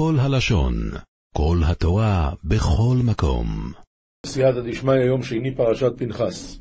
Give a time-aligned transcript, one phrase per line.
[0.00, 0.74] כל הלשון,
[1.34, 3.72] כל התורה, בכל מקום.
[4.26, 6.58] סייעתא דשמיא, יום שני, פרשת פנחס.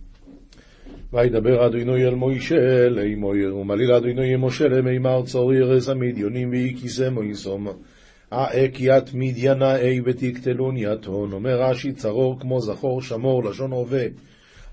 [1.13, 7.67] וידבר אדוני אל מוישה לאמור, ומליל אדוני משה למימר צור ירס המדיונים ויקיסם מויסום.
[8.31, 14.05] האקיית מדיינה אי ותקטלון יתון, אומר רש"י צרור כמו זכור שמור, לשון הווה.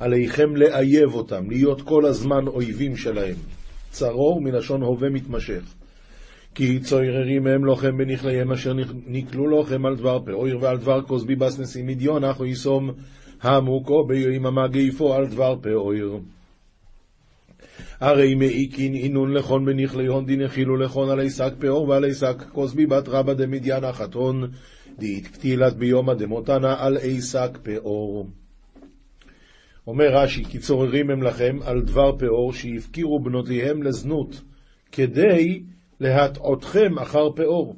[0.01, 3.37] עליכם לאייב אותם, להיות כל הזמן אויבים שלהם.
[3.91, 5.77] צרור מלשון הווה מתמשך.
[6.57, 8.73] כי צויררים מהם לוחם בנכליהם אשר
[9.07, 12.91] נקלו לוחם על דבר פאויר ועל דבר כוסבי בס נשיא מדיון, הוא יסום
[13.43, 16.19] המוקו ביום המגייפו על דבר פאויר.
[18.01, 23.33] הרי מעיקין אינון לכון בנכליון דנחילו לכון עלי שק פאור ועלי שק כוסבי בת רבא
[23.33, 24.51] דמדיין החתון
[24.99, 28.27] דאית קטילת ביומא דמותנה על אי שק פאור.
[29.87, 34.43] אומר רש"י, כי צוררים הם לכם על דבר פאור שהפקירו בנותיהם לזנות,
[34.93, 35.63] כדי
[36.01, 37.77] להטעותכם אחר פאור.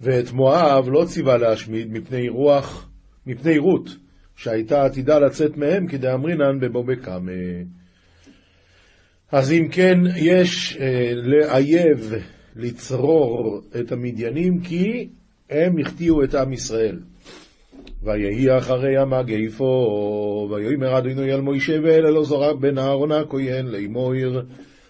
[0.00, 2.88] ואת מואב לא ציווה להשמיד מפני רוח,
[3.26, 3.96] מפני רות,
[4.36, 7.32] שהייתה עתידה לצאת מהם כדאמרינן בבוא בקמה.
[9.32, 12.12] אז אם כן, יש אה, לאייב,
[12.56, 15.08] לצרור את המדיינים, כי
[15.50, 16.98] הם החטיאו את עם ישראל.
[18.02, 24.12] ויהי אחרי המגפו, ויאמר אדוני אל מוישה ואל אלעזר בן אהרון הכהן לאמור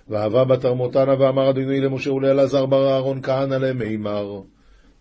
[0.08, 4.42] ואהבה בתרמותנה ואמר אדוני למשה ולאלעזר בר אהרון כהנא למימר.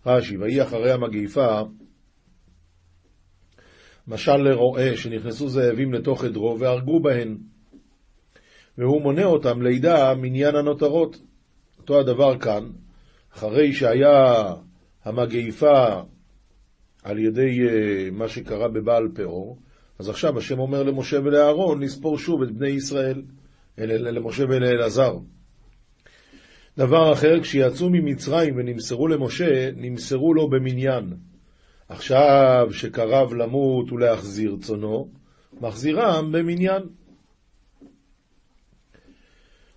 [0.06, 1.62] רש"י, ויהי אחרי המגפה,
[4.08, 7.38] משל לרועה שנכנסו זאבים לתוך עדרו והרגו בהן,
[8.78, 11.18] והוא מונה אותם לידה מניין הנותרות.
[11.78, 12.70] אותו הדבר כאן,
[13.34, 14.44] אחרי שהיה
[15.04, 16.00] המגפה
[17.02, 19.58] על ידי uh, מה שקרה בבעל פאור,
[19.98, 23.22] אז עכשיו השם אומר למשה ולאהרון לספור שוב את בני ישראל, אל,
[23.86, 25.18] למשה ולאלעזר.
[26.78, 31.14] דבר אחר, כשיצאו ממצרים ונמסרו למשה, נמסרו לו במניין.
[31.88, 35.08] עכשיו שקרב למות ולהחזיר צונו,
[35.60, 36.82] מחזירם במניין.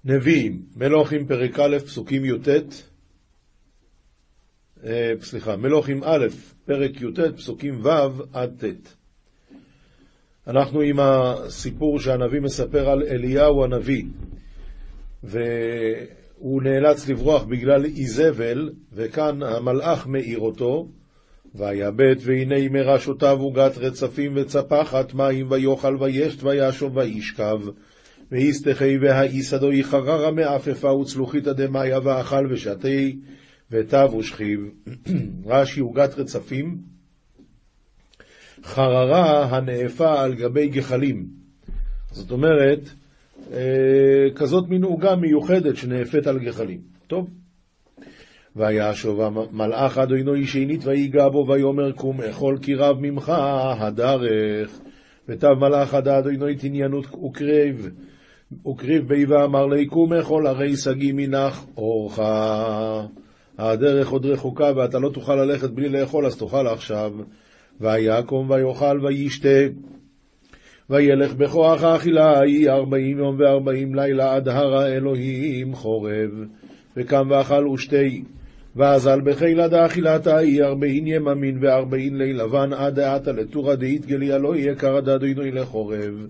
[0.05, 2.47] נביאים, מלוכים פרק א', פסוקים י"ט,
[4.83, 6.25] אה, סליחה, מלוכים א',
[6.65, 7.89] פרק י"ט, פסוקים ו'
[8.33, 9.00] עד ט'.
[10.47, 14.03] אנחנו עם הסיפור שהנביא מספר על אליהו הנביא,
[15.23, 20.87] והוא נאלץ לברוח בגלל איזבל, וכאן המלאך מאיר אותו,
[21.55, 27.59] ויבט והנה מראשותיו עוגת רצפים וצפחת מים ויאכל וישת וישוב וישכב.
[28.31, 33.19] ויסתחי והאיסדו יחררה מעפפה וצלוחיתא דמיה ואכל ושתי
[33.71, 34.59] ותב ושכיב.
[35.45, 36.77] רש"י עוגת רצפים,
[38.63, 41.25] חררה הנאפה על גבי גחלים.
[42.11, 42.89] זאת אומרת,
[43.53, 46.79] אה, כזאת מין עוגה מיוחדת שנאפית על גחלים.
[47.07, 47.27] טוב.
[48.55, 53.29] וישוב המלאך אדוני שנית ויגע בו ויאמר קום אכול כי רב ממך
[53.79, 54.79] הדרך.
[55.29, 57.89] ותב מלאך עד אדוני תניינות וקרב.
[58.67, 62.19] וקריב בי ואמר לי קום אכול הרי שגיא מנח אורך.
[63.57, 67.11] הדרך עוד רחוקה ואתה לא תוכל ללכת בלי לאכול אז תאכל עכשיו.
[67.81, 69.59] ויקום ויאכל וישתה.
[70.89, 76.31] וילך בכוח האכילה ההיא ארבעים יום וארבעים לילה עד הר האלוהים חורב.
[76.97, 78.23] וקם ואכל ושתי.
[78.75, 84.75] ואזל בחילה דאכילת ההיא ארבעין יממין וארבעין ליל לבן עד דעתה לטורא דאיתגליה לא יהיה
[84.75, 86.27] קרא דאדוני לחורב.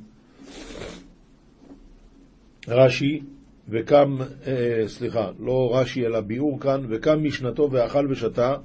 [2.68, 3.22] רש"י,
[3.70, 4.18] וקם,
[4.48, 8.56] אה, סליחה, לא רש"י אלא ביאור כאן, וקם משנתו ואכל ושתה,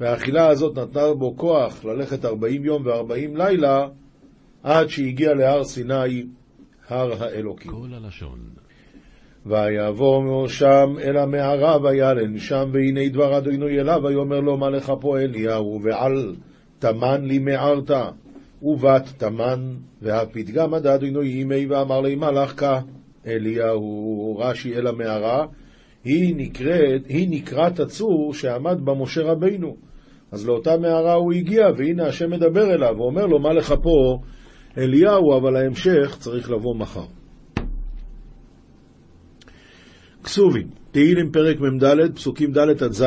[0.00, 3.88] והאכילה הזאת נתנה בו כוח ללכת ארבעים יום וארבעים לילה,
[4.62, 6.24] עד שהגיע להר סיני,
[6.88, 7.70] הר האלוקים.
[7.70, 8.38] כל הלשון.
[9.46, 15.18] ויבוא שם אל המערה וילן שם, והנה דבר אדוני אליו, ויאמר לו, מה לך פה
[15.18, 16.34] אליהו, ועל
[16.78, 17.90] תמן לי מערת,
[18.62, 22.80] ובת תמן, והפתגם עד אדוני ימי, ואמר לי, מה לך כה?
[23.26, 25.46] אליהו, רש"י אל המערה,
[26.04, 29.89] היא נקראת, היא נקראת הצור שעמד בה משה רבינו.
[30.32, 34.18] אז לאותה מערה הוא הגיע, והנה השם מדבר אליו, ואומר לו, מה לך פה
[34.78, 37.06] אליהו, אבל ההמשך צריך לבוא מחר.
[40.24, 43.04] כסובים, תהילים פרק מ"ד, פסוקים ד' עד ז',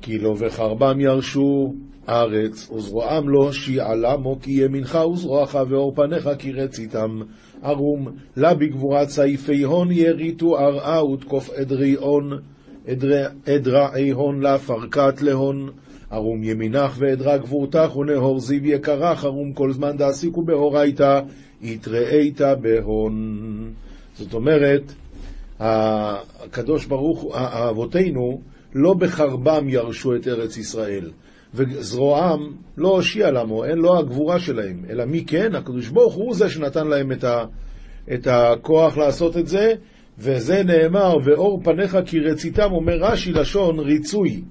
[0.00, 1.74] כי לא וחרבם ירשו
[2.08, 7.20] ארץ, וזרועם לא שיעלמו, כי ימינך וזרועך ואור פניך כי רציתם.
[7.62, 12.38] ערום, לה בגבורת סעיפי הון יריתו ארעה ותקוף עדרי הון,
[13.46, 15.70] עדרעי הון לה פרקת להון.
[16.12, 21.20] ערום ימינך ועדרה גבורתך ונהור זיו יקרך, ערום כל זמן דעסיקו באורייתא,
[21.62, 23.72] יתראית בהון.
[24.14, 24.92] זאת אומרת,
[25.60, 27.34] הקדוש ברוך הוא,
[27.70, 28.40] אבותינו,
[28.74, 31.10] לא בחרבם ירשו את ארץ ישראל,
[31.54, 35.54] וזרועם לא הושיע למו, אין לו הגבורה שלהם, אלא מי כן?
[35.54, 37.44] הקדוש ברוך הוא זה שנתן להם את, ה,
[38.14, 39.74] את הכוח לעשות את זה,
[40.18, 44.42] וזה נאמר, ואור פניך כי רציתם, אומר רש"י לשון ריצוי.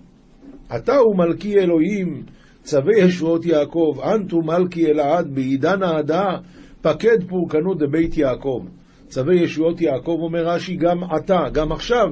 [0.76, 2.24] אתה הוא מלכי אלוהים,
[2.64, 6.38] צווי ישועות יעקב, אנטו מלכי אלעד, בעידן ההדאה,
[6.82, 8.66] פקד פורקנות דבית יעקב.
[9.08, 12.08] צווי ישועות יעקב, אומר רש"י, גם עתה, גם עכשיו,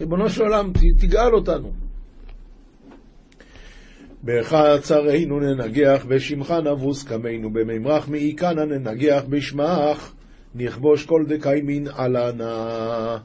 [0.00, 1.72] ריבונו של עולם, תגאל אותנו.
[4.24, 10.12] בחצרנו ננגח, בשמך נבוס קמנו, במימרח מעיקנה ננגח, בשמך
[10.54, 13.18] נכבוש כל דקיימין עלנה.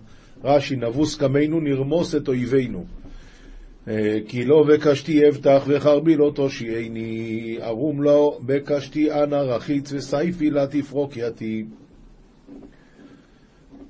[0.44, 2.86] רש"י, נבוס קמנו, נרמוס את אויבינו.
[4.28, 11.18] כי לא בקשתי אבטח וחרבי לא תושיעני, ערום לו בקשתי אנא רחיץ וסייפי לה תפרוק
[11.18, 11.66] יתי.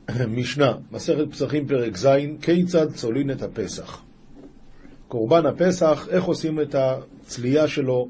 [0.37, 2.07] משנה, מסכת פסחים פרק ז',
[2.41, 4.03] כיצד צולין את הפסח?
[5.07, 8.07] קורבן הפסח, איך עושים את הצלייה שלו?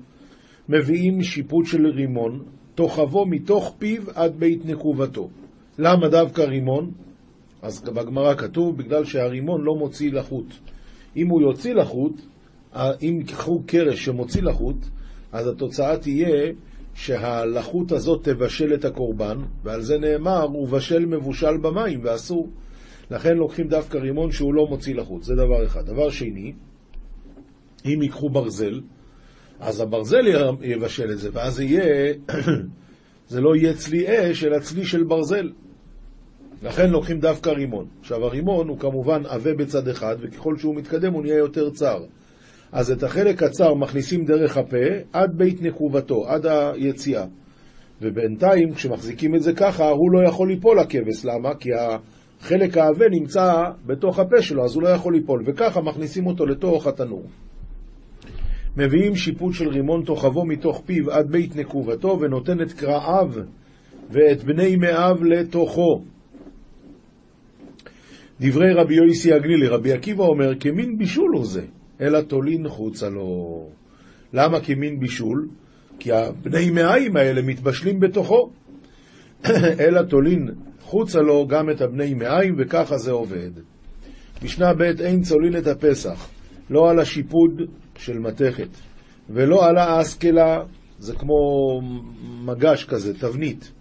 [0.69, 2.44] מביאים שיפוט של רימון,
[2.75, 5.30] תוכבו מתוך פיו עד בית נקובתו.
[5.80, 6.92] למה דווקא רימון?
[7.62, 10.54] אז בגמרא כתוב, בגלל שהרימון לא מוציא לחוט.
[11.18, 12.22] אם הוא יוציא לחוט,
[13.02, 14.78] אם קחו קרש שמוציא לחוט,
[15.31, 16.52] אז התוצאה תהיה
[16.94, 22.50] שהלחות הזאת תבשל את הקורבן, ועל זה נאמר, הוא בשל מבושל במים, ואסור.
[23.12, 25.86] לכן לוקחים דווקא רימון שהוא לא מוציא לחוט, זה דבר אחד.
[25.86, 26.54] דבר שני,
[27.86, 28.81] אם ייקחו ברזל,
[29.60, 30.28] אז הברזל
[30.62, 32.13] יבשל את זה, ואז יהיה,
[33.30, 35.50] זה לא יהיה צלי אש, אלא צלי של ברזל.
[36.62, 37.86] לכן לוקחים דווקא רימון.
[38.00, 41.98] עכשיו הרימון הוא כמובן עבה בצד אחד, וככל שהוא מתקדם הוא נהיה יותר צר.
[42.71, 47.25] אז את החלק הצר מכניסים דרך הפה עד בית נקובתו, עד היציאה.
[48.01, 51.25] ובינתיים, כשמחזיקים את זה ככה, הוא לא יכול ליפול הכבש.
[51.25, 51.56] למה?
[51.56, 53.53] כי החלק העבה נמצא
[53.86, 55.44] בתוך הפה שלו, אז הוא לא יכול ליפול.
[55.45, 57.24] וככה מכניסים אותו לתוך התנור.
[58.77, 63.30] מביאים שיפוט של רימון תוכבו מתוך פיו עד בית נקובתו, ונותן את קרעיו
[64.10, 66.01] ואת בני מאיו לתוכו.
[68.42, 71.66] דברי רבי יויסי הגלילי, רבי עקיבא אומר, כמין בישול הוא זה,
[72.01, 73.69] אלא תולין חוצה לו.
[74.34, 75.48] למה כמין בישול?
[76.00, 78.50] כי הבני מאיים האלה מתבשלים בתוכו.
[79.80, 80.50] אלא תולין
[80.81, 83.51] חוצה לו גם את הבני מאיים, וככה זה עובד.
[84.44, 86.30] משנה ב' אין צולין את הפסח,
[86.69, 87.62] לא על השיפוד
[87.98, 88.69] של מתכת,
[89.30, 90.63] ולא על האסקלה,
[91.00, 91.36] זה כמו
[92.45, 93.72] מגש כזה, תבנית,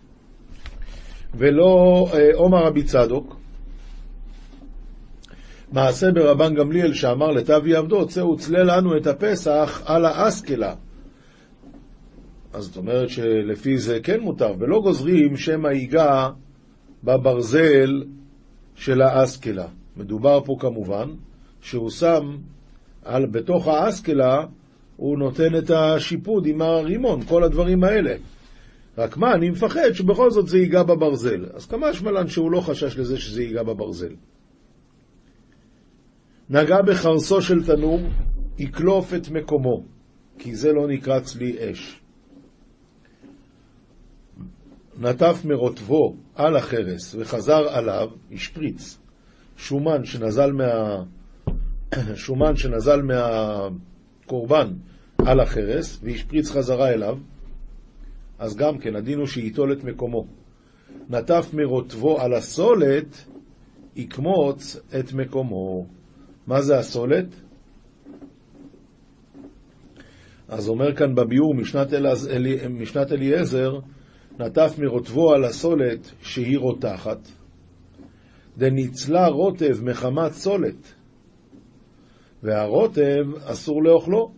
[1.35, 3.37] ולא אה, עומר רבי צדוק,
[5.73, 10.75] מעשה ברבן גמליאל שאמר לתבי עבדו, צא וצלה לנו את הפסח על האסקלה.
[12.53, 16.29] אז זאת אומרת שלפי זה כן מותר, ולא גוזרים שם היגע
[17.05, 18.05] בברזל
[18.75, 19.67] של האסקלה.
[19.97, 21.09] מדובר פה כמובן
[21.61, 22.37] שהוא שם
[23.05, 24.45] על, בתוך האסקלה,
[24.97, 28.15] הוא נותן את השיפוד עם הרימון, כל הדברים האלה.
[28.99, 31.47] רק מה, אני מפחד שבכל זאת זה ייגע בברזל.
[31.55, 34.15] אז כמה שמלן שהוא לא חשש לזה שזה ייגע בברזל.
[36.51, 38.01] נגע בחרסו של תנור,
[38.59, 39.83] יקלוף את מקומו,
[40.39, 42.01] כי זה לא נקרא צלי אש.
[45.01, 48.99] נטף מרוטבו על החרס וחזר עליו, השפריץ,
[49.57, 51.03] שומן שנזל, מה...
[52.25, 54.73] שומן שנזל מהקורבן
[55.19, 57.19] על החרס והשפריץ חזרה אליו,
[58.39, 60.27] אז גם כן הדין הוא שייטול את מקומו.
[61.11, 63.25] נטף מרוטבו על הסולת,
[63.97, 65.87] יקמוץ את מקומו.
[66.47, 67.27] מה זה הסולת?
[70.49, 73.79] אז אומר כאן בביאור משנת, אלעז, אלי, משנת אליעזר,
[74.39, 77.29] נטף מרוטבו על הסולת שהיא רותחת,
[78.59, 80.95] דניצלה רוטב מחמת סולת,
[82.43, 84.33] והרוטב אסור לאוכלו,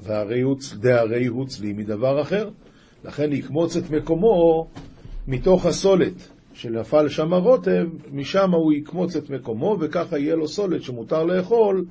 [0.00, 2.50] והרי הוא צלי מדבר אחר,
[3.04, 4.66] לכן יקמוץ את מקומו
[5.28, 6.39] מתוך הסולת.
[6.60, 11.84] שנפל שם הרוטב, משם הוא יקמוץ את מקומו, וככה יהיה לו סולת שמותר לאכול.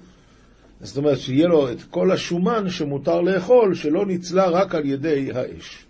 [0.81, 5.85] זאת אומרת, שיהיה לו את כל השומן שמותר לאכול, שלא ניצלה רק על ידי האש.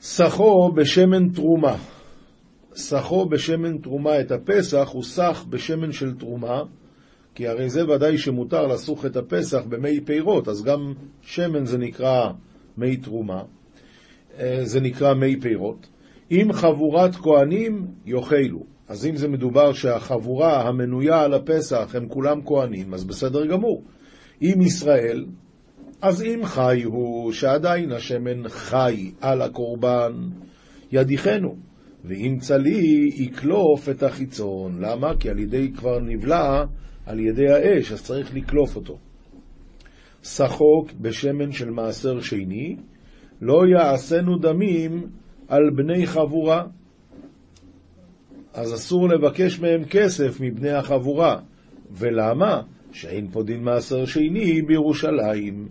[0.00, 1.76] סחו בשמן תרומה.
[2.74, 6.62] סחו בשמן תרומה את הפסח, הוא סח בשמן של תרומה,
[7.34, 10.92] כי הרי זה ודאי שמותר לסוך את הפסח במי פירות, אז גם
[11.22, 12.30] שמן זה נקרא
[12.76, 13.42] מי תרומה,
[14.38, 15.86] אה, זה נקרא מי פירות.
[16.30, 18.64] אם חבורת כהנים יאכלו.
[18.88, 23.82] אז אם זה מדובר שהחבורה המנויה על הפסח הם כולם כהנים, אז בסדר גמור.
[24.42, 25.26] אם ישראל,
[26.02, 30.12] אז אם חי הוא, שעדיין השמן חי על הקורבן,
[30.92, 31.56] ידיחנו.
[32.04, 34.80] ואם צלי, יקלוף את החיצון.
[34.80, 35.16] למה?
[35.20, 36.64] כי על ידי כבר נבלע
[37.06, 38.98] על ידי האש, אז צריך לקלוף אותו.
[40.22, 42.76] שחוק בשמן של מעשר שני,
[43.40, 45.06] לא יעשינו דמים
[45.48, 46.64] על בני חבורה.
[48.54, 51.40] אז אסור לבקש מהם כסף מבני החבורה.
[51.90, 52.62] ולמה?
[52.92, 55.68] שאין פה דין מעשר שני בירושלים,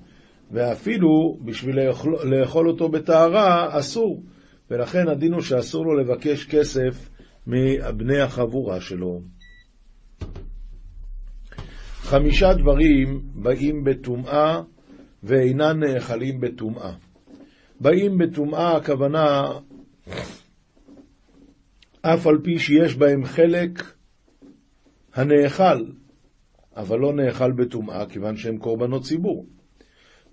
[0.52, 4.24] ואפילו בשביל לאכול, לאכול אותו בטהרה אסור,
[4.72, 7.10] ולכן הדין הוא שאסור לו לבקש כסף
[7.48, 9.22] מבני החבורה שלו.
[11.98, 14.62] חמישה דברים באים בטומאה
[15.24, 16.94] ואינן נאכלים בטומאה.
[17.82, 19.44] באים בטומאה הכוונה
[22.02, 23.84] אף על פי שיש בהם חלק
[25.14, 25.86] הנאכל,
[26.76, 29.46] אבל לא נאכל בטומאה, כיוון שהם קורבנות ציבור.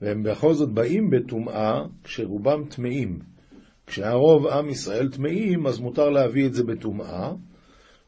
[0.03, 3.19] והם בכל זאת באים בטומאה כשרובם טמאים.
[3.87, 7.33] כשהרוב עם ישראל טמאים, אז מותר להביא את זה בטומאה,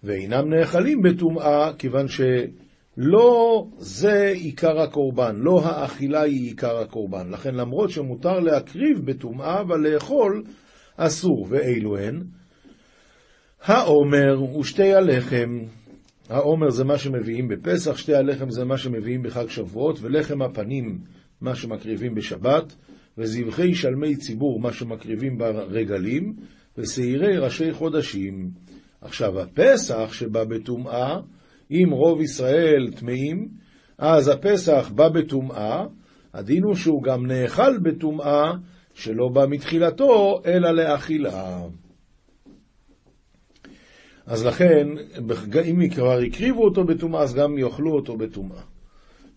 [0.05, 7.31] ואינם נאכלים בטומאה, כיוון שלא זה עיקר הקורבן, לא האכילה היא עיקר הקורבן.
[7.31, 10.45] לכן למרות שמותר להקריב בטומאה, לאכול
[10.97, 11.47] אסור.
[11.51, 12.23] ואילו הן?
[13.65, 15.59] העומר ושתי הלחם.
[16.29, 20.99] העומר זה מה שמביאים בפסח, שתי הלחם זה מה שמביאים בחג שבועות, ולחם הפנים,
[21.41, 22.77] מה שמקריבים בשבת,
[23.19, 26.37] וזבחי שלמי ציבור, מה שמקריבים ברגלים,
[26.79, 28.51] ושעירי ראשי חודשים.
[29.01, 31.21] עכשיו, הפסח שבא בטומאה,
[31.71, 33.49] אם רוב ישראל טמאים,
[33.99, 35.85] אז הפסח בא בטומאה,
[36.35, 38.53] הדין הוא שהוא גם נאכל בטומאה,
[38.97, 41.63] שלא בא מתחילתו, אלא לאכילה.
[44.27, 44.89] אז לכן,
[45.71, 48.63] אם כבר הקריבו אותו בטומאה, אז גם יאכלו אותו בטומאה.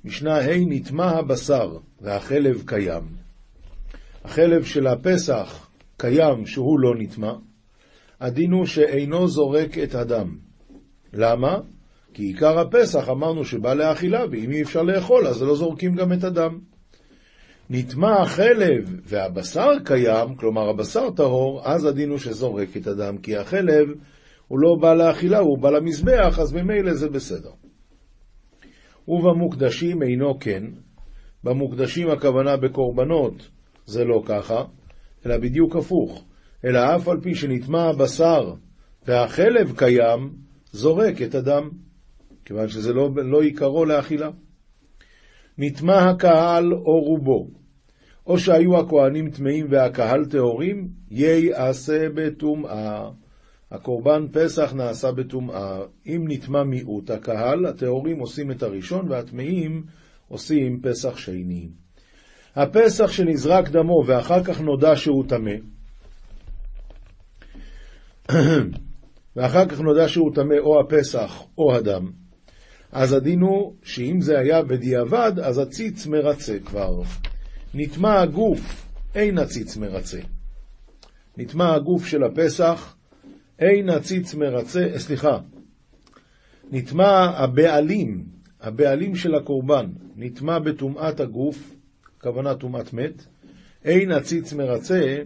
[0.06, 3.04] משנה ה' נטמע הבשר והחלב קיים.
[4.24, 7.34] החלב של הפסח קיים שהוא לא נטמע.
[8.20, 10.38] הדין הוא שאינו זורק את הדם.
[11.13, 11.60] למה?
[12.13, 16.24] כי עיקר הפסח אמרנו שבא לאכילה, ואם אי אפשר לאכול, אז לא זורקים גם את
[16.24, 16.60] הדם.
[17.70, 23.88] נטמע החלב והבשר קיים, כלומר הבשר טהור, אז הדין הוא שזורק את הדם, כי החלב
[24.48, 27.52] הוא לא בא לאכילה, הוא בא למזבח, אז ממילא זה בסדר.
[29.08, 30.64] ובמוקדשים אינו כן,
[31.44, 33.50] במוקדשים הכוונה בקורבנות
[33.86, 34.64] זה לא ככה,
[35.26, 36.26] אלא בדיוק הפוך,
[36.66, 38.54] אלא אף על פי שנטמע הבשר
[39.06, 40.34] והחלב קיים,
[40.72, 41.70] זורק את הדם,
[42.46, 44.30] כיוון שזה לא, לא עיקרו לאכילה.
[45.58, 47.59] נטמע הקהל או רובו,
[48.29, 53.09] או שהיו הכהנים טמאים והקהל טהורים, יעשה בטומאה.
[53.71, 55.79] הקורבן פסח נעשה בטומאה.
[56.07, 59.83] אם נטמע מיעוט הקהל, הטהורים עושים את הראשון והטמאים
[60.27, 61.69] עושים פסח שני.
[62.55, 65.55] הפסח שנזרק דמו ואחר כך נודע שהוא טמא,
[69.36, 72.12] ואחר כך נודע שהוא טמא או הפסח או הדם,
[72.91, 77.01] אז הדין הוא שאם זה היה בדיעבד, אז הציץ מרצה כבר.
[77.74, 78.86] נטמע הגוף,
[79.16, 80.20] אין הציץ מרצה.
[81.38, 82.96] נטמע הגוף של הפסח,
[83.60, 85.38] אין הציץ מרצה, סליחה,
[86.72, 88.26] נטמע הבעלים,
[88.62, 89.86] הבעלים של הקורבן,
[90.16, 91.76] נטמע בטומאת הגוף,
[92.22, 93.26] כוונה טומאת מת,
[93.86, 95.18] אין הציץ מרצה,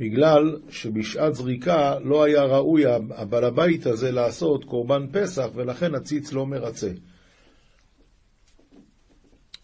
[0.00, 2.84] בגלל שבשעת זריקה לא היה ראוי
[3.16, 6.90] הבעל הבית הזה לעשות קורבן פסח, ולכן הציץ לא מרצה.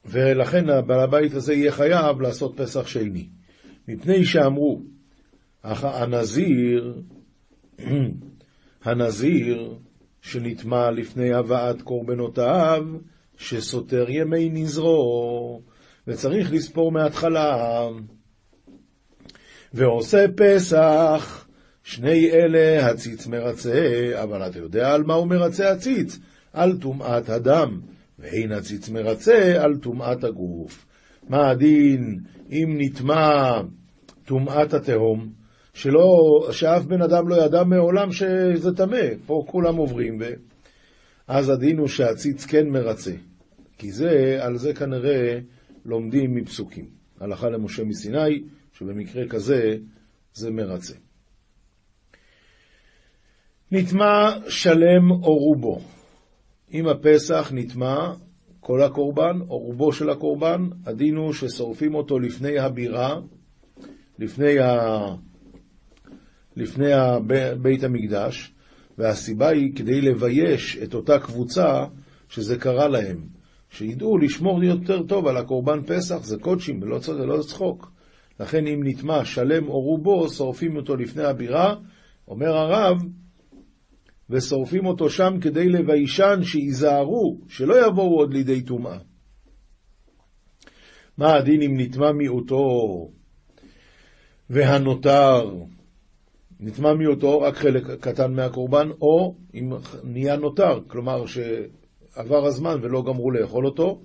[0.05, 3.29] ולכן הבעל הבית הזה יהיה חייב לעשות פסח שני.
[3.89, 4.83] מפני שאמרו,
[5.63, 7.03] הנזיר
[8.85, 9.75] הנזיר
[10.23, 12.85] שנטמע לפני הבאת קורבנותיו,
[13.37, 15.63] שסותר ימי נזרו,
[16.07, 17.87] וצריך לספור מההתחלה.
[19.75, 21.47] ועושה פסח,
[21.83, 26.19] שני אלה הציץ מרצה, אבל אתה יודע על מה הוא מרצה הציץ?
[26.53, 27.81] על טומאת הדם,
[28.21, 30.87] ואין הציץ מרצה על טומאת הגוף.
[31.29, 33.61] מה הדין אם נטמע
[34.25, 35.33] טומאת התהום?
[35.75, 36.09] שלא,
[36.53, 40.19] שאף בן אדם לא ידע מעולם שזה טמא, פה כולם עוברים,
[41.29, 43.13] ואז הדין הוא שהציץ כן מרצה,
[43.79, 45.39] כי זה, על זה כנראה
[45.85, 46.87] לומדים מפסוקים.
[47.21, 49.77] הלכה למשה מסיני, שבמקרה כזה
[50.35, 50.95] זה מרצה.
[53.73, 55.81] נטמע שלם או רובו.
[56.73, 58.13] אם הפסח נטמע
[58.61, 63.21] כל הקורבן או רובו של הקורבן, הדין הוא ששורפים אותו לפני הבירה,
[64.19, 64.99] לפני ה...
[66.57, 66.91] לפני
[67.63, 68.53] בית המקדש,
[68.99, 71.85] והסיבה היא כדי לבייש את אותה קבוצה
[72.29, 73.27] שזה קרה להם,
[73.71, 77.93] שידעו לשמור יותר טוב על הקורבן פסח, זה קודשים, ולא צריך, לא צחוק.
[78.41, 81.75] לכן אם נטמע שלם או רובו, שורפים אותו לפני הבירה,
[82.29, 82.97] אומר הרב,
[84.31, 88.99] ושורפים אותו שם כדי לביישן שייזהרו, שלא יבואו עוד לידי טומאה.
[91.19, 92.63] מה הדין אם נטמע מיעוטו
[94.51, 95.51] והנותר,
[96.61, 99.71] נטמע מיעוטו רק חלק קטן מהקורבן, או אם
[100.05, 104.03] נהיה נותר, כלומר שעבר הזמן ולא גמרו לאכול אותו,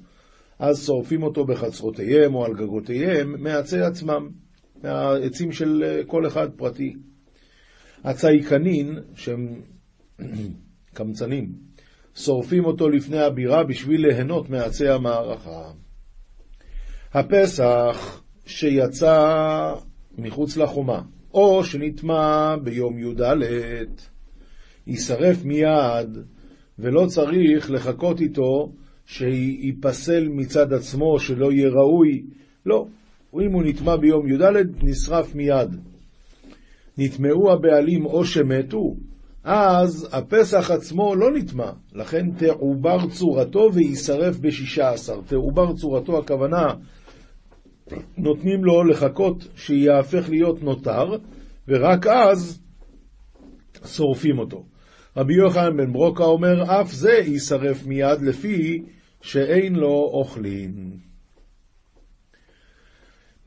[0.60, 4.30] אז שורפים אותו בחצרותיהם או על גגותיהם מעצי עצמם,
[4.84, 6.94] מהעצים של כל אחד פרטי.
[8.04, 9.62] הצייקנין, שהם
[10.94, 11.54] קמצנים,
[12.16, 15.72] שורפים אותו לפני הבירה בשביל ליהנות מעצי המערכה.
[17.14, 19.74] הפסח שיצא
[20.18, 21.02] מחוץ לחומה,
[21.34, 23.22] או שנטמע ביום י"ד,
[24.88, 26.18] יישרף מיד,
[26.80, 28.72] ולא צריך לחכות איתו
[29.06, 32.24] שייפסל מצד עצמו, שלא יהיה ראוי.
[32.66, 32.88] לא,
[33.42, 34.44] אם הוא נטמע ביום י"ד,
[34.84, 35.76] נשרף מיד.
[36.98, 38.96] נטמעו הבעלים או שמתו,
[39.48, 45.22] אז הפסח עצמו לא נטמע, לכן תעובר צורתו ויישרף בשישה עשר.
[45.22, 46.66] תעובר צורתו, הכוונה,
[48.18, 51.06] נותנים לו לחכות שיהפך להיות נותר,
[51.68, 52.62] ורק אז
[53.86, 54.66] שורפים אותו.
[55.18, 58.84] רבי יוחנן בן ברוקה אומר, אף זה יישרף מיד לפי
[59.22, 60.98] שאין לו אוכלין.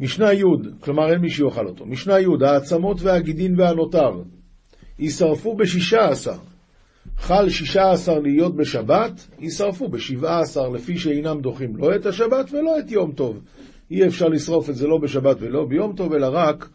[0.00, 0.43] משנה י',
[0.81, 1.87] כלומר אין מי שיאכל אותו.
[1.87, 4.11] משנה י', העצמות והגידין והנותר,
[4.99, 6.37] יישרפו בשישה עשר.
[7.17, 12.78] חל שישה עשר להיות בשבת, יישרפו בשבעה עשר, לפי שאינם דוחים לא את השבת ולא
[12.78, 13.40] את יום טוב.
[13.90, 16.69] אי אפשר לשרוף את זה לא בשבת ולא ביום טוב, אלא רק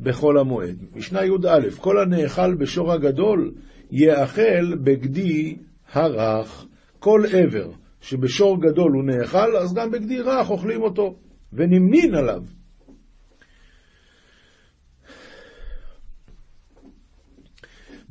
[0.00, 0.76] בחול המועד.
[0.94, 3.52] משנה י"א, כל הנאכל בשור הגדול,
[3.90, 5.56] יאכל בגדי
[5.92, 6.66] הרך.
[6.98, 11.14] כל עבר שבשור גדול הוא נאכל, אז גם בגדי רך אוכלים אותו,
[11.52, 12.42] ונמנין עליו.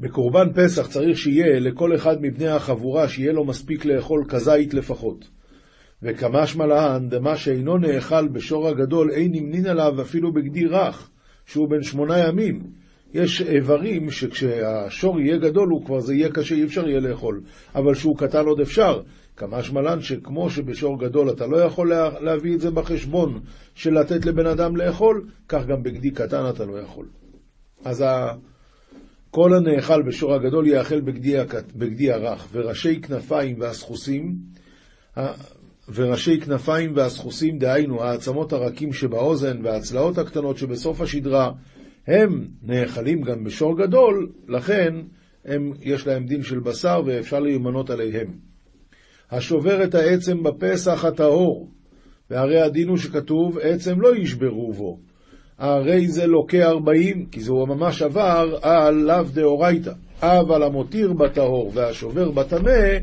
[0.02, 5.26] בקורבן פסח צריך שיהיה לכל אחד מבני החבורה שיהיה לו מספיק לאכול כזית לפחות.
[6.04, 11.10] וכמשמע להן, דמה שאינו נאכל בשור הגדול, אין נמנין עליו אפילו בגדי רך,
[11.46, 12.62] שהוא בן שמונה ימים.
[13.14, 17.42] יש איברים שכשהשור יהיה גדול, הוא כבר זה יהיה קשה, אי אפשר יהיה לאכול.
[17.76, 19.02] אבל שהוא קטן עוד אפשר.
[19.36, 23.40] כמשמע לן שכמו שבשור גדול אתה לא יכול לה, להביא את זה בחשבון
[23.76, 27.06] של לתת לבן אדם לאכול, כך גם בגדי קטן אתה לא יכול.
[27.86, 28.34] אז ה...
[29.32, 31.02] כל הנאכל בשור הגדול יאכל
[31.76, 34.36] בגדי, הרך, וראשי כנפיים והסחוסים,
[35.94, 41.52] וראשי כנפיים והסחוסים, דהיינו העצמות הרכים שבאוזן והצלעות הקטנות שבסוף השדרה,
[42.08, 44.96] הם נאכלים גם בשור גדול, לכן
[45.46, 48.28] הם, יש להם דין של בשר ואפשר להימנות עליהם.
[49.32, 51.72] השובר את העצם בפסח הטהור,
[52.30, 55.11] והרי הדין הוא שכתוב, עצם לא ישברו בו.
[55.62, 59.92] הרי זה לוקה ארבעים, כי זהו ממש עבר על לאו דאורייתא.
[60.22, 62.98] אבל המותיר בטהור והשובר בטמא,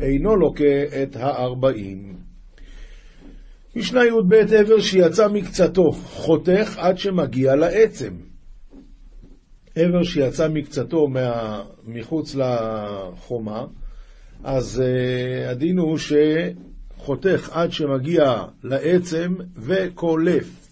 [0.00, 2.16] אינו לוקה את הארבעים.
[3.76, 8.14] משנה י"ב עבר שיצא מקצתו, חותך עד שמגיע לעצם.
[9.74, 11.62] עבר שיצא מקצתו מה...
[11.86, 13.64] מחוץ לחומה,
[14.44, 18.22] אז uh, הדין הוא שחותך עד שמגיע
[18.64, 20.67] לעצם וקולף,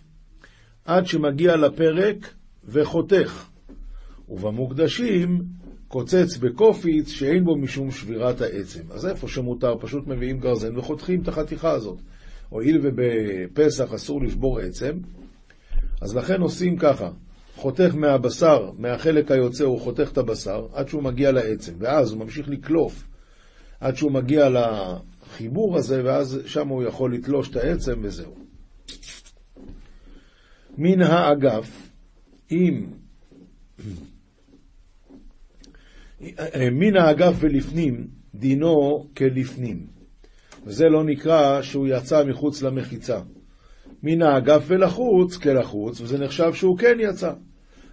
[0.86, 3.46] עד שמגיע לפרק וחותך.
[4.28, 5.42] ובמוקדשים
[5.88, 8.80] קוצץ בקופיץ שאין בו משום שבירת העצם.
[8.90, 11.98] אז איפה שמותר, פשוט מביאים גרזן וחותכים את החתיכה הזאת.
[12.48, 14.92] הואיל ובפסח אסור לשבור עצם,
[16.00, 17.10] אז לכן עושים ככה,
[17.56, 22.48] חותך מהבשר, מהחלק היוצא, הוא חותך את הבשר עד שהוא מגיע לעצם, ואז הוא ממשיך
[22.48, 23.04] לקלוף
[23.80, 28.45] עד שהוא מגיע לחיבור הזה, ואז שם הוא יכול לתלוש את העצם וזהו.
[30.78, 31.90] מן האגף,
[32.50, 32.86] אם
[36.72, 39.86] מן האגף ולפנים, דינו כלפנים.
[40.64, 43.20] וזה לא נקרא שהוא יצא מחוץ למחיצה.
[44.02, 47.32] מן האגף ולחוץ כלחוץ, וזה נחשב שהוא כן יצא.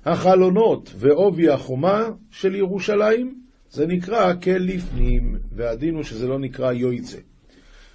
[0.05, 7.17] החלונות ועובי החומה של ירושלים, זה נקרא כלפנים, והדין הוא שזה לא נקרא יויצה.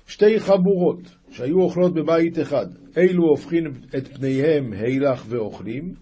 [0.08, 2.66] שתי חבורות שהיו אוכלות בבית אחד,
[2.96, 3.64] אילו הופכים
[3.96, 5.94] את פניהם הילך ואוכלים,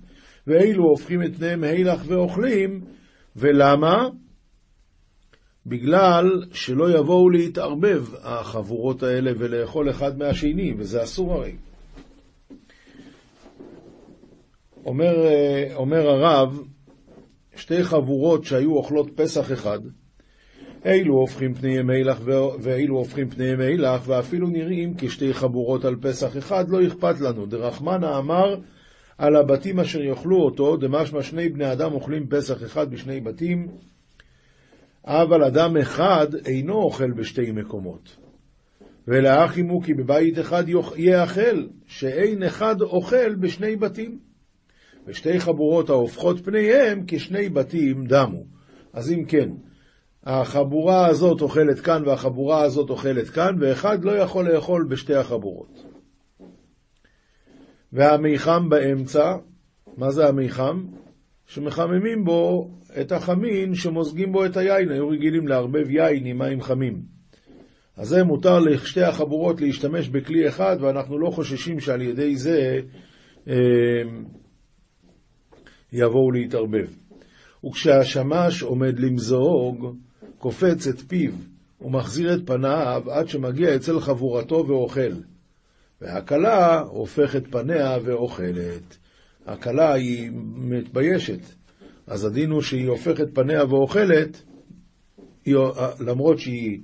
[0.46, 2.84] ואילו הופכים את פניהם הילך ואוכלים,
[3.36, 4.08] ולמה?
[5.66, 11.56] בגלל שלא יבואו להתערבב החבורות האלה ולאכול אחד מהשני, וזה אסור הרי.
[14.86, 15.14] אומר,
[15.74, 16.62] אומר הרב,
[17.56, 19.78] שתי חבורות שהיו אוכלות פסח אחד,
[20.86, 22.20] אילו הופכים פניהם מלח
[22.60, 27.46] ואילו הופכים פניהם מלח, ואפילו נראים כשתי חבורות על פסח אחד, לא אכפת לנו.
[27.46, 28.56] דרחמנה אמר
[29.18, 33.68] על הבתים אשר יאכלו אותו, דמשמע שני בני אדם אוכלים פסח אחד בשני בתים,
[35.04, 38.16] אבל אדם אחד אינו אוכל בשתי מקומות.
[39.08, 40.64] ולאחימו כי בבית אחד
[40.96, 44.18] יאכל, שאין אחד אוכל בשני בתים.
[45.06, 48.44] ושתי חבורות ההופכות פניהם כשני בתים דמו.
[48.92, 49.48] אז אם כן,
[50.26, 55.84] החבורה הזאת אוכלת כאן והחבורה הזאת אוכלת כאן, ואחד לא יכול לאכול בשתי החבורות.
[57.92, 59.36] והמיחם באמצע,
[59.96, 60.84] מה זה המיחם?
[61.46, 67.02] שמחממים בו את החמין שמוזגים בו את היין, היו רגילים לערבב יין עם מים חמים.
[67.96, 72.80] אז זה מותר לשתי החבורות להשתמש בכלי אחד, ואנחנו לא חוששים שעל ידי זה
[73.48, 73.54] אה,
[75.92, 76.88] יבואו להתערבב.
[77.64, 79.96] וכשהשמש עומד למזוג,
[80.38, 81.32] קופץ את פיו
[81.80, 85.12] ומחזיר את פניו עד שמגיע אצל חבורתו ואוכל.
[86.00, 88.96] והכלה הופכת פניה ואוכלת.
[89.46, 91.40] הכלה היא מתביישת,
[92.06, 94.42] אז הדין הוא שהיא הופכת פניה ואוכלת,
[95.44, 95.56] היא,
[96.00, 96.80] למרות שהיא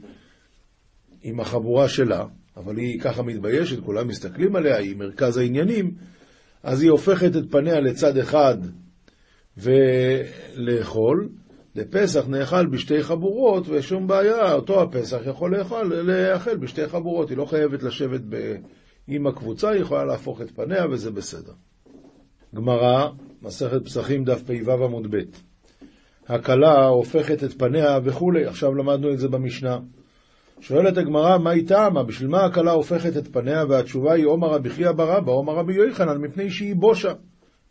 [1.22, 2.24] עם החבורה שלה,
[2.56, 5.94] אבל היא ככה מתביישת, כולם מסתכלים עליה, היא מרכז העניינים,
[6.62, 8.56] אז היא הופכת את פניה לצד אחד
[9.56, 11.28] ולאכול.
[11.76, 15.56] לפסח נאכל בשתי חבורות, ושום בעיה, אותו הפסח יכול
[15.90, 18.54] לאכל בשתי חבורות, היא לא חייבת לשבת ב...
[19.08, 21.52] עם הקבוצה, היא יכולה להפוך את פניה וזה בסדר.
[22.54, 23.08] גמרא,
[23.42, 25.20] מסכת פסחים, דף פ"ו עמוד ב'
[26.28, 29.78] הכלה הופכת את פניה וכולי, עכשיו למדנו את זה במשנה.
[30.60, 32.02] שואלת הגמרא, מה היא טעמה?
[32.02, 33.64] בשביל מה הכלה הופכת את פניה?
[33.68, 37.12] והתשובה היא עומר רבי חייא ברבא, עומר רבי יוחנן, מפני שהיא בושה.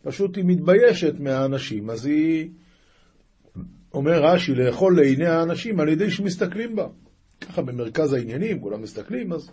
[0.04, 2.50] פשוט היא מתביישת מהאנשים, אז היא...
[3.94, 6.88] אומר רש"י, לאכול לעיני האנשים על ידי שמסתכלים בה.
[7.42, 9.52] ככה במרכז העניינים, כולם מסתכלים, אז...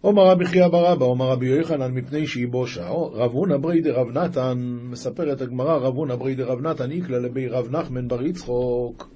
[0.00, 2.88] עומר רבי חייא ברבא, עומר רבי יוחנן, מפני שהיא בושה.
[2.90, 7.76] רב הונא ברי דרב נתן, מספרת הגמרא, רב הונא ברי דרב נתן, איקלה לבי רב
[7.76, 9.08] נחמן בר יצחוק.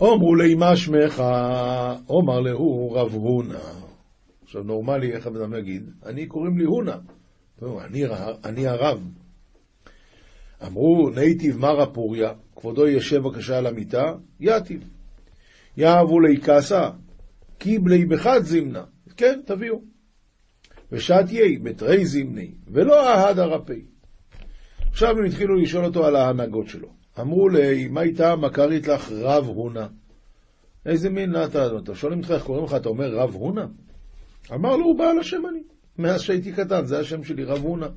[0.00, 1.22] אומרו לי מה שמך,
[2.08, 3.58] אומר להו רב הונא.
[4.44, 5.90] עכשיו נורמלי, איך אדם יגיד?
[6.06, 6.96] אני קוראים לי הונא.
[7.62, 8.04] אני,
[8.44, 9.08] אני הרב.
[10.66, 14.88] אמרו, נייטיב מרא פוריה, כבודו ישב בבקשה על המיטה, יתיב.
[15.76, 16.90] יאהבו לי קסה,
[17.58, 18.84] קיבלי בחד זימנה.
[19.16, 19.80] כן, תביאו.
[20.92, 23.84] ושתיי בתרי זימני, ולא אהד הרפי.
[24.90, 26.88] עכשיו הם התחילו לשאול אותו על ההנהגות שלו.
[27.20, 29.86] אמרו לי, מה איתה מכרית לך רב הונה?
[30.86, 33.66] איזה מין אתה, אתה שואלים אותך איך קוראים לך, אתה אומר רב הונה?
[34.52, 35.62] אמר לו, הוא בעל השם אני.
[35.98, 37.88] מאז שהייתי קטן, זה השם שלי, רב הונה.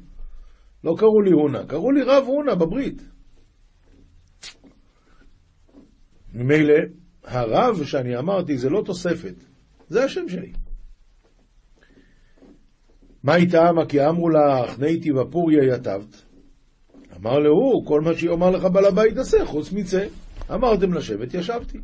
[0.84, 3.02] לא קראו לי הונה, קראו לי רב הונה בברית.
[6.34, 6.74] ממילא,
[7.24, 9.36] הרב שאני אמרתי זה לא תוספת,
[9.90, 10.54] זה השם שלי.
[13.24, 13.72] מה איתה?
[13.76, 16.24] מה כי אמרו לך, נייתי בפוריה יתבת?
[17.18, 20.06] אמר להוא, כל מה שיאמר לך בעל הבית עשה, חוץ מצא.
[20.52, 21.78] אמרתם לשבת, ישבתי.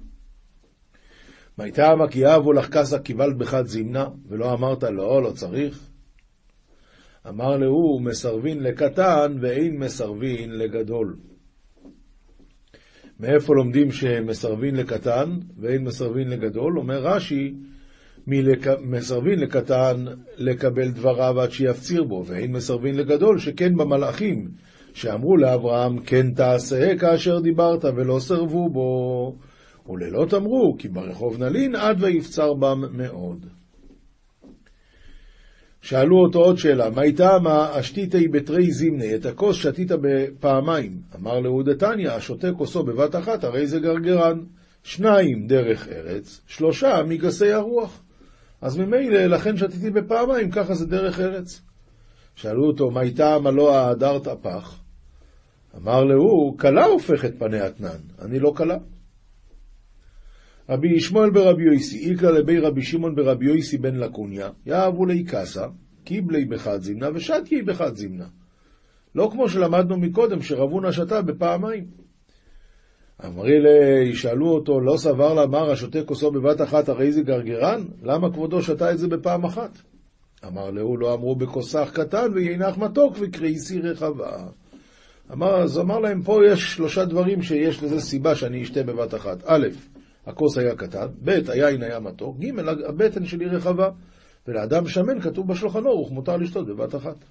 [1.58, 1.96] מה איתה?
[1.96, 5.89] מה כי אהבו לך קסה קיבלת בחד זימנה, ולא אמרת לא, לא צריך?
[7.30, 11.16] אמר להוא, מסרבין לקטן ואין מסרבין לגדול.
[13.20, 16.80] מאיפה לומדים שמסרבין לקטן ואין מסרבין לגדול?
[16.80, 17.54] אומר רש"י,
[18.82, 20.06] מסרבין לקטן
[20.38, 24.48] לקבל דבריו עד שיפציר בו, ואין מסרבין לגדול שכן במלאכים,
[24.94, 29.36] שאמרו לאברהם, כן תעשה כאשר דיברת, ולא סרבו בו.
[29.90, 33.46] וללות אמרו, כי ברחוב נלין עד ויפצר בם מאוד.
[35.82, 41.02] שאלו אותו עוד שאלה, מה איתה מה אשתיתי בתרי זימני, את הכוס שתית בפעמיים.
[41.16, 44.40] אמר להודתניא, השותה כוסו בבת אחת, הרי זה גרגרן.
[44.84, 48.02] שניים דרך ארץ, שלושה מגסי הרוח.
[48.62, 51.62] אז ממילא, לכן שתיתי בפעמיים, ככה זה דרך ארץ.
[52.36, 54.80] שאלו אותו, מה איתה מה לא ההדרת פח?
[55.78, 58.78] אמר להוא, כלה הופכת פני אתנן, אני לא כלה.
[60.70, 65.66] רבי ישמעאל ברבי יויסי, איקרא לבי רבי שמעון ברבי יויסי בן לקוניה, יאהבו לי קסה,
[66.04, 68.26] קיבלי בחד זימנה ושתיי בחד זימנה.
[69.16, 71.86] לא כמו שלמדנו מקודם, שרבונה שתה בפעמיים.
[73.26, 77.84] אמרי לי, שאלו אותו, לא סבר לאמר השותה כוסו בבת אחת, הרי זה גרגרן?
[78.04, 79.78] למה כבודו שתה את זה בפעם אחת?
[80.48, 84.38] אמר להו, לא אמרו בכוסך קטן ויינח מתוק וקריסי רחבה.
[85.34, 89.44] אמר, אז אמר להם, פה יש שלושה דברים שיש לזה סיבה שאני אשתה בבת אחת.
[89.46, 89.68] א',
[90.30, 93.90] הכוס היה קטן, ב', היין היה מתוק, ג', הבטן שלי רחבה,
[94.48, 97.26] ולאדם שמן כתוב בשולחן ערוך, מותר לשתות בבת אחת.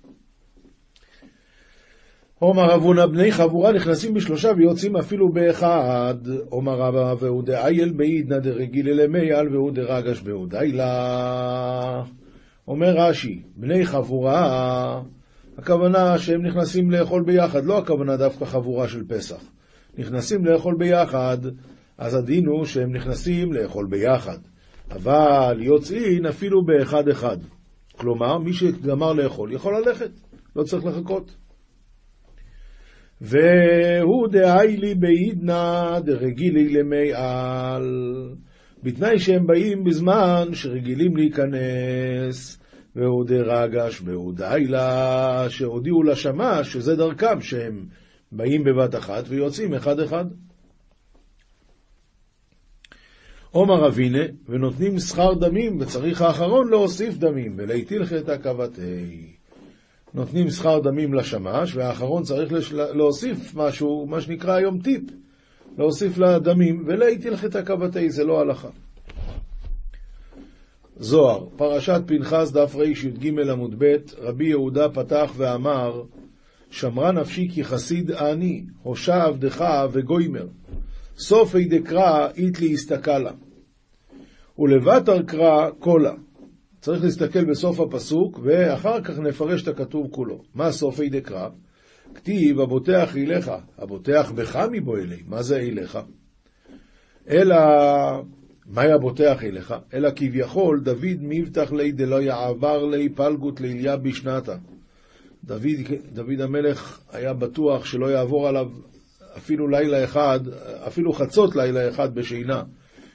[2.39, 6.15] עומר רבונה בני חבורה נכנסים בשלושה ויוצאים אפילו באחד.
[6.49, 12.03] עומר רבא והוא דאייל בעידנא דרגיל אלמייל והוא דרגש בהודיילה.
[12.69, 15.03] אומר רש"י, בני חבורה,
[15.59, 19.43] הכוונה שהם נכנסים לאכול ביחד, לא הכוונה דווקא חבורה של פסח.
[19.99, 21.39] נכנסים לאכול ביחד,
[21.99, 24.39] אז הדין הוא שהם נכנסים לאכול ביחד.
[24.91, 27.37] אבל יוצאין אפילו באחד אחד.
[27.97, 30.11] כלומר, מי שגמר לאכול יכול ללכת,
[30.57, 31.37] לא צריך לחכות.
[33.21, 37.85] והוא דהי לי בעידנא דרגילי למי על,
[38.83, 42.59] בתנאי שהם באים בזמן שרגילים להיכנס,
[42.97, 47.87] והוא דרגש והוא דהילה, שהודיעו לשמש שזה דרכם, שהם
[48.33, 50.25] באים בבת אחת ויוצאים אחד-אחד.
[53.51, 59.27] עומר אבינה, ונותנים שכר דמים, וצריך האחרון להוסיף דמים, ולהטיל חטא כבתי.
[60.15, 62.73] נותנים שכר דמים לשמש, והאחרון צריך לש...
[62.73, 65.03] להוסיף משהו, מה שנקרא היום טיפ,
[65.79, 68.69] להוסיף לדמים, ולהטיל חטא כבתי, זה לא הלכה.
[70.97, 76.03] זוהר, פרשת פנחס דף רי"ג עמוד ב', רבי יהודה פתח ואמר,
[76.71, 80.47] שמרה נפשי כי חסיד אני, הושע עבדך וגוימר.
[81.19, 83.33] סופי דקרא איתלי הסתכלה.
[84.59, 86.15] ולבטר קרא קולה.
[86.81, 90.43] צריך להסתכל בסוף הפסוק, ואחר כך נפרש את הכתוב כולו.
[90.55, 91.49] מה סופי דקרא?
[92.15, 95.23] כתיב, הבוטח אליך, הבוטח בך מבוא אלי.
[95.27, 95.99] מה זה אליך?
[97.31, 97.57] אלא,
[98.67, 99.75] מהי הבוטח אליך?
[99.95, 104.57] אלא כביכול, דוד מבטח לי דלא יעבר לי פלגות ליליה בשנתה.
[105.45, 105.67] דוד,
[106.13, 108.67] דוד המלך היה בטוח שלא יעבור עליו
[109.39, 110.41] אפילו לילה אחד,
[110.87, 112.63] אפילו חצות לילה אחד בשינה.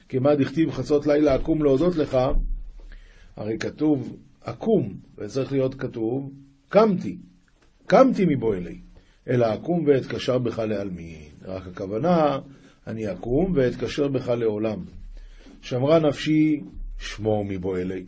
[0.09, 2.17] כי מה דכתיב חצות לילה אקום להודות לך,
[3.36, 6.31] הרי כתוב אקום, וצריך להיות כתוב
[6.69, 7.17] קמתי,
[7.88, 8.77] קמתי מבוא אלי,
[9.27, 11.29] אלא אקום ואתקשר בך לעלמין.
[11.45, 12.39] רק הכוונה,
[12.88, 14.79] אני אקום ואתקשר בך לעולם.
[15.62, 16.62] שמרה נפשי,
[16.97, 18.05] שמור מבוא אלי.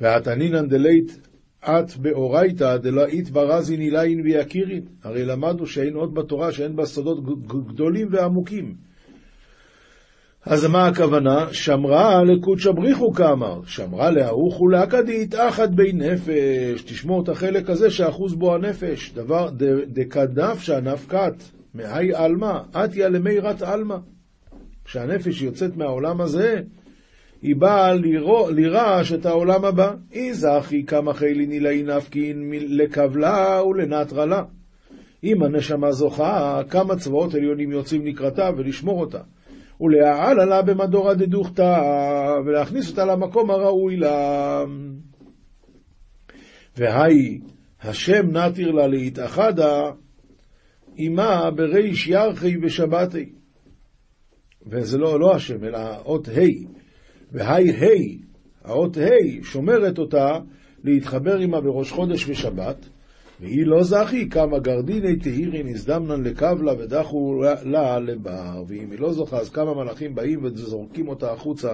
[0.00, 1.18] והתנינן דלית
[1.68, 4.82] את באורייתא דלא אית ברזין אילין ויקירין.
[5.02, 8.74] הרי למדנו שאין עוד בתורה שאין בה סודות גדולים ועמוקים.
[10.46, 11.46] אז מה הכוונה?
[11.52, 16.82] שמרה לקודשא בריחו כאמר, שמרה להאוך ולהקדית אחת בי נפש.
[16.82, 19.12] תשמור את החלק הזה שאחוז בו הנפש.
[19.12, 19.50] דבר
[19.86, 21.34] דקדנפשא נפקת,
[21.74, 23.96] מהי עלמא, אתיה למירת עלמא.
[24.84, 26.60] כשהנפש יוצאת מהעולם הזה,
[27.44, 27.94] היא באה
[28.50, 29.92] לירש את העולם הבא.
[30.12, 34.42] איזכי כמה חילי נילאי נפקין לקבלה ולנטרלה.
[35.24, 39.20] אם הנשמה זוכה, כמה צבאות עליונים יוצאים לקראתה ולשמור אותה.
[39.80, 41.80] ולהעל עלה במדורא דדוכתא,
[42.46, 44.64] ולהכניס אותה למקום הראוי לה.
[46.76, 47.40] והי,
[47.82, 49.82] השם נתיר לה להתאחדה,
[50.96, 53.32] עמה בריש ירחי בשבתי.
[54.66, 56.73] וזה לא, לא השם, אלא אות ה',
[57.34, 60.38] והי ה', האות ה', שומרת אותה
[60.84, 62.88] להתחבר עמה בראש חודש ושבת,
[63.40, 68.62] והיא לא זכי, כמה גרדיני תהירין הזדמנן לקבלה ודחו לה לבר.
[68.66, 71.72] ואם היא לא זוכה, אז כמה מלאכים באים וזורקים אותה החוצה.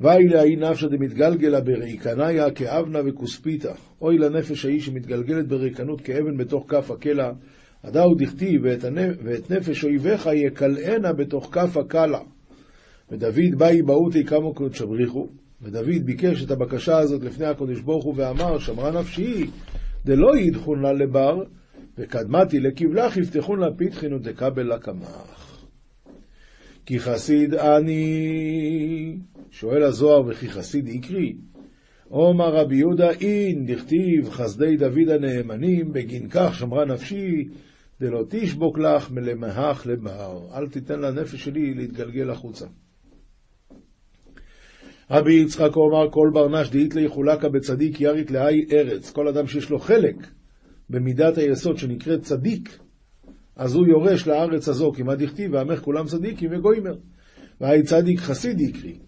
[0.00, 3.72] ואי להאי נפשא דמתגלגלה בריקניה כאבנה וכוספיתא.
[4.00, 7.32] אוי לנפש ההיא שמתגלגלת בריקנות כאבן בתוך כף הקלע.
[7.84, 9.16] הדאו דכתיב ואת, הנפ...
[9.24, 12.20] ואת נפש אויביך יקלענה בתוך כף הקלע.
[13.10, 15.28] ודוד באי באותי כמה קודש בריחו.
[15.62, 19.46] ודוד ביקש את הבקשה הזאת לפני הקדוש ברוך הוא ואמר, שמרה נפשי
[20.04, 21.42] דלא ידחון לה לבר,
[21.98, 25.66] וקדמתי לקבלך יפתחון לה פיתחין ודקבל לקמח.
[26.86, 29.18] כי חסיד אני,
[29.50, 31.36] שואל הזוהר וכי חסיד יקרי,
[32.08, 37.44] עומר רבי יהודה אין, דכתיב חסדי דוד הנאמנים, בגין כך שמרה נפשי,
[38.00, 40.46] דלא תשבוק לך מלמהך לבר.
[40.54, 42.66] אל תיתן לנפש שלי להתגלגל החוצה.
[45.10, 49.10] רבי יצחק אומר כל ברנש דאית לי חולקה בצדיק ירית להי ארץ.
[49.10, 50.16] כל אדם שיש לו חלק
[50.90, 52.78] במידת היסוד שנקראת צדיק,
[53.56, 56.96] אז הוא יורש לארץ הזו, מה דכתיב, ועמך כולם צדיקים וגוימר.
[57.60, 58.98] והי צדיק חסיד יקרי.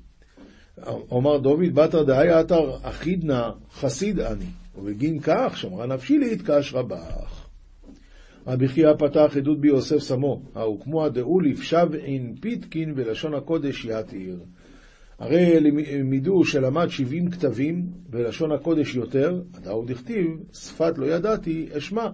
[1.11, 4.45] אומר דוד בתר דהי עתר אחידנא חסיד אני,
[4.79, 7.47] ובגין כך שמרה נפשי להתקש רבך.
[8.47, 14.39] רבי חייא פתח עדות ביוסף סמו, ההוקמו הדאו לפשב אין פיתקין ולשון הקודש יתיר.
[15.23, 22.09] הרי לימדו שלמד 70 כתבים, בלשון הקודש יותר, הדאוד הכתיב, שפת לא ידעתי, אשמע.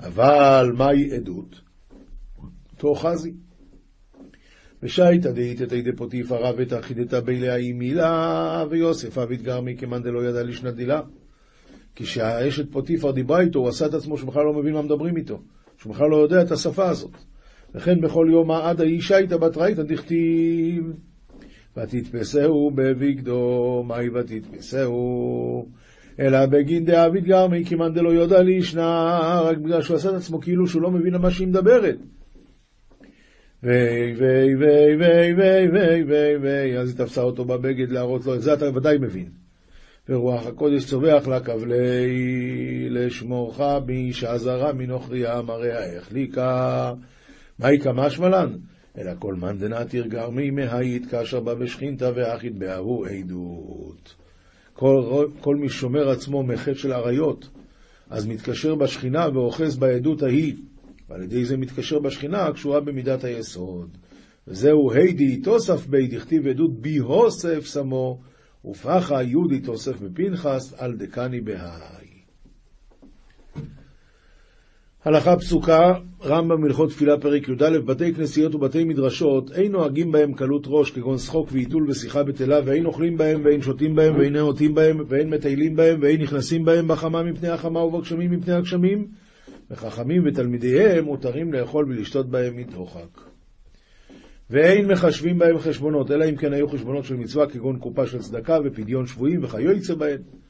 [0.00, 1.60] אבל מהי עדות?
[2.76, 3.32] תאחזי.
[4.82, 5.28] ושייתא
[5.68, 11.00] תידי פוטיפא רב ותאחידתא בילאה מילה, ויוסף אביד גרמי כמאן דלא ידע לשנת דילה.
[11.94, 15.40] כשהאשת פוטיפר דיברה איתו, הוא עשה את עצמו שבכלל לא מבין מה מדברים איתו,
[15.78, 17.16] שהוא בכלל לא יודע את השפה הזאת.
[17.74, 20.92] וכן בכל יום עד האישה איתא בת רייתא דכתיב
[21.76, 25.68] ותתפסהו בבגדו, מהי ותתפסהו?
[26.20, 30.66] אלא בגין דאביד גרמי, כמאן דלא יודע לישנה, רק בגלל שהוא עשה את עצמו כאילו
[30.66, 31.96] שהוא לא מבין על מה שהיא מדברת.
[33.62, 38.34] ויי ויי ויי ויי ויי ויי ויי ויי, אז היא תפסה אותו בבגד להראות לו,
[38.34, 39.28] את זה אתה ודאי מבין.
[40.08, 46.92] ורוח הקודש צווח לה כבלי לשמורך באישה זרה מנוכריה מראה החליקה.
[47.58, 48.52] מהי כמה שמלן?
[48.98, 54.14] אלא כל מאן דנתיר גרמי מהיית כאשר בא בשכינתא ואחית באהו עדות.
[54.72, 57.48] כל, כל מי שומר עצמו מחטא של עריות,
[58.10, 60.54] אז מתקשר בשכינה ואוחז בעדות ההיא,
[61.08, 63.96] ועל ידי זה מתקשר בשכינה הקשורה במידת היסוד.
[64.48, 68.20] וזהו הידי תוסף בי דכתיב עדות בי הוסף שמו,
[68.64, 72.05] ופחה יהודי תוסף בפנחס על דקני בהאי.
[75.06, 80.64] הלכה פסוקה, רמב"ם הלכות תפילה פרק י"א, בתי כנסיות ובתי מדרשות, אין נוהגים בהם קלות
[80.66, 84.98] ראש, כגון שחוק ועיתול ושיחה בטלה, ואין אוכלים בהם, ואין שותים בהם, ואין נאותים בהם,
[85.08, 89.06] ואין מטיילים בהם, ואין נכנסים בהם בחמה מפני החמה ובגשמים מפני הגשמים,
[89.70, 93.20] וחכמים ותלמידיהם מותרים לאכול ולשתות בהם מדוחק.
[94.50, 98.58] ואין מחשבים בהם חשבונות, אלא אם כן היו חשבונות של מצווה, כגון קופה של צדקה
[98.64, 100.45] ופדיון שבויים וכיוצא בהם.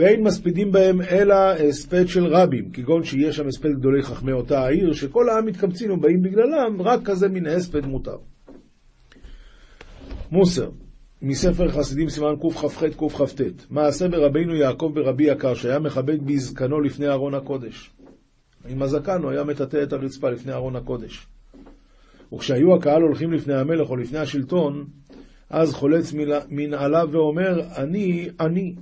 [0.00, 4.92] ואין מספידים בהם אלא הספד של רבים, כגון שיהיה שם הספד גדולי חכמי אותה העיר,
[4.92, 8.16] שכל העם מתקבצים ובאים בגללם, רק כזה מן הספד מותר.
[10.30, 10.70] מוסר,
[11.22, 17.34] מספר חסידים סימן קכ"ח קכ"ט, מעשה ברבינו יעקב ברבי יקר, שהיה מכבד בזקנו לפני ארון
[17.34, 17.90] הקודש.
[18.68, 21.26] עם הזקן הוא היה מטאטא את הרצפה לפני ארון הקודש.
[22.34, 24.86] וכשהיו הקהל הולכים לפני המלך או לפני השלטון,
[25.50, 26.12] אז חולץ
[26.48, 28.74] מנעליו ואומר, אני, אני.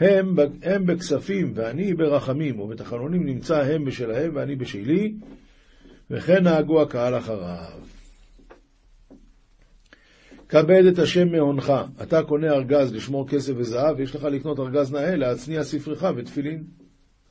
[0.00, 5.14] הם, הם בכספים ואני ברחמים, ובתחנונים נמצא הם בשלהם ואני בשלי,
[6.10, 7.78] וכן נהגו הקהל אחריו.
[10.48, 11.72] כבד את השם מהונך.
[12.02, 16.64] אתה קונה ארגז לשמור כסף וזהב, ויש לך לקנות ארגז נאה להצניע ספרך ותפילין.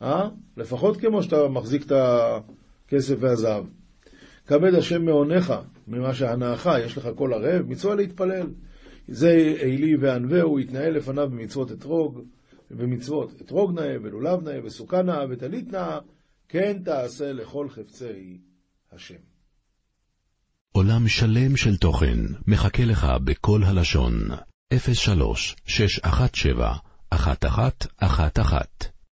[0.02, 0.30] אה?
[0.58, 3.64] לפחות כמו שאתה מחזיק את הכסף והזהב.
[4.48, 5.54] כבד השם מעונך,
[5.88, 8.48] ממה שהנאך, יש לך כל ערב, מצווה להתפלל.
[9.08, 12.22] זה עילי וענווהו, יתנהל לפניו במצוות אתרוג,
[12.72, 16.00] במצוות אתרוג נאה ולולב נאה וסוכה נאה וטלית נאה,
[16.48, 18.38] כן תעשה לכל חפצי
[18.92, 19.16] השם.
[20.72, 24.14] עולם שלם של תוכן מחכה לך בכל הלשון,
[24.94, 26.78] 03 617
[27.14, 28.95] 1111